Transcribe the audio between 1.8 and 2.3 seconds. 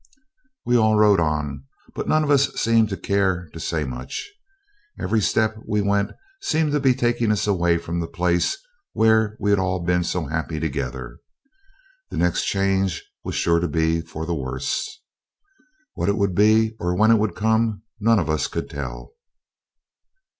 but none